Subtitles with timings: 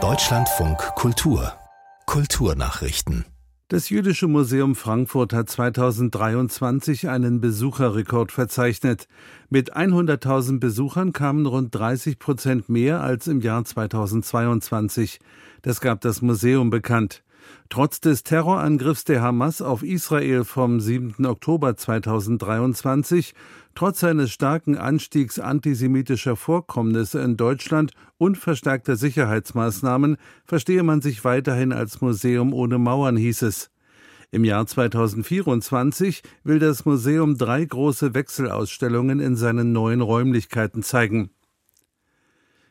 [0.00, 1.54] Deutschlandfunk Kultur
[2.06, 3.24] Kulturnachrichten
[3.70, 9.08] das Jüdische Museum Frankfurt hat 2023 einen Besucherrekord verzeichnet.
[9.50, 15.20] Mit 100.000 Besuchern kamen rund 30 Prozent mehr als im Jahr 2022.
[15.60, 17.22] Das gab das Museum bekannt.
[17.68, 21.26] Trotz des Terrorangriffs der Hamas auf Israel vom 7.
[21.26, 23.34] Oktober 2023,
[23.74, 31.72] trotz eines starken Anstiegs antisemitischer Vorkommnisse in Deutschland und verstärkter Sicherheitsmaßnahmen verstehe man sich weiterhin
[31.72, 33.70] als Museum ohne Mauern, hieß es.
[34.30, 41.30] Im Jahr 2024 will das Museum drei große Wechselausstellungen in seinen neuen Räumlichkeiten zeigen.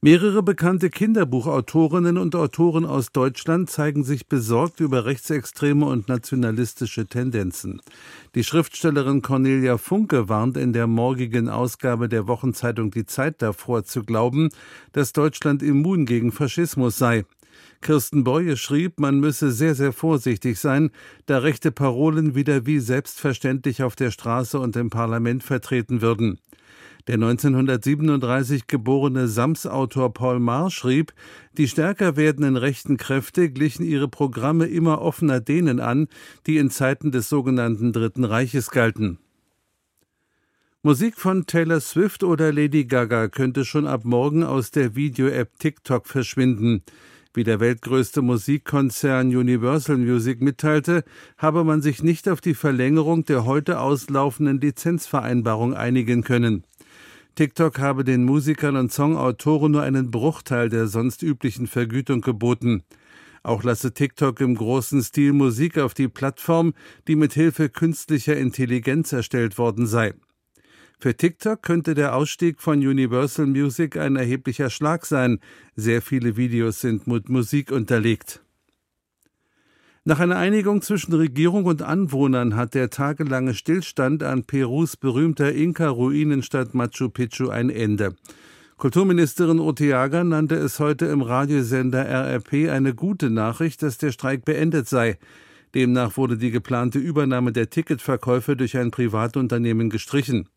[0.00, 7.80] Mehrere bekannte Kinderbuchautorinnen und Autoren aus Deutschland zeigen sich besorgt über rechtsextreme und nationalistische Tendenzen.
[8.36, 14.04] Die Schriftstellerin Cornelia Funke warnt in der morgigen Ausgabe der Wochenzeitung Die Zeit davor zu
[14.04, 14.50] glauben,
[14.92, 17.24] dass Deutschland immun gegen Faschismus sei.
[17.80, 20.90] Kirsten Beue schrieb, man müsse sehr, sehr vorsichtig sein,
[21.26, 26.38] da rechte Parolen wieder wie selbstverständlich auf der Straße und im Parlament vertreten würden.
[27.08, 31.14] Der 1937 geborene Sams-Autor Paul Maar schrieb,
[31.56, 36.08] die stärker werdenden rechten Kräfte glichen ihre Programme immer offener denen an,
[36.46, 39.16] die in Zeiten des sogenannten Dritten Reiches galten.
[40.82, 46.06] Musik von Taylor Swift oder Lady Gaga könnte schon ab morgen aus der Video-App TikTok
[46.06, 46.82] verschwinden.
[47.32, 51.04] Wie der weltgrößte Musikkonzern Universal Music mitteilte,
[51.38, 56.64] habe man sich nicht auf die Verlängerung der heute auslaufenden Lizenzvereinbarung einigen können.
[57.38, 62.82] TikTok habe den Musikern und Songautoren nur einen Bruchteil der sonst üblichen Vergütung geboten.
[63.44, 66.74] Auch lasse TikTok im großen Stil Musik auf die Plattform,
[67.06, 70.14] die mit Hilfe künstlicher Intelligenz erstellt worden sei.
[70.98, 75.38] Für TikTok könnte der Ausstieg von Universal Music ein erheblicher Schlag sein.
[75.76, 78.42] Sehr viele Videos sind mit Musik unterlegt.
[80.04, 86.74] Nach einer Einigung zwischen Regierung und Anwohnern hat der tagelange Stillstand an Perus berühmter Inka-Ruinenstadt
[86.74, 88.14] Machu Picchu ein Ende.
[88.76, 94.88] Kulturministerin Oteaga nannte es heute im Radiosender RRP eine gute Nachricht, dass der Streik beendet
[94.88, 95.18] sei.
[95.74, 100.48] Demnach wurde die geplante Übernahme der Ticketverkäufe durch ein Privatunternehmen gestrichen.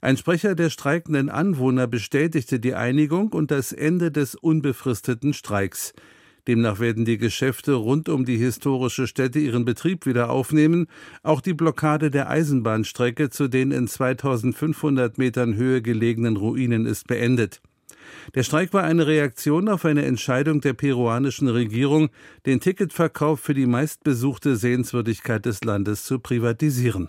[0.00, 5.94] Ein Sprecher der streikenden Anwohner bestätigte die Einigung und das Ende des unbefristeten Streiks.
[6.46, 10.86] Demnach werden die Geschäfte rund um die historische Stätte ihren Betrieb wieder aufnehmen.
[11.22, 17.62] Auch die Blockade der Eisenbahnstrecke zu den in 2500 Metern Höhe gelegenen Ruinen ist beendet.
[18.34, 22.10] Der Streik war eine Reaktion auf eine Entscheidung der peruanischen Regierung,
[22.46, 27.08] den Ticketverkauf für die meistbesuchte Sehenswürdigkeit des Landes zu privatisieren.